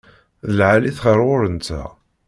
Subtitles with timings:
[0.47, 1.89] D lεali-t ɣer ɣur-nteɣ.